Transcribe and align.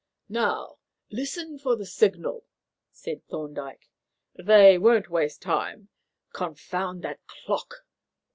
"Now 0.29 0.79
listen 1.11 1.59
for 1.59 1.75
the 1.75 1.85
signal," 1.85 2.43
said 2.91 3.23
Thorndyke. 3.27 3.87
"They 4.33 4.79
won't 4.79 5.11
waste 5.11 5.43
time. 5.43 5.89
Confound 6.33 7.03
that 7.03 7.19
clock!" 7.27 7.85